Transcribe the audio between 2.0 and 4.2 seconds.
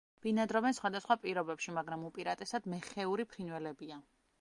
უპირატესად მეხეური ფრინველებია.